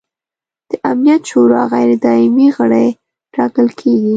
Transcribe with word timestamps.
د 0.69 0.71
امنیت 0.91 1.21
شورا 1.29 1.61
غیر 1.73 1.89
دایمي 2.03 2.47
غړي 2.57 2.87
ټاکل 3.33 3.67
کیږي. 3.79 4.09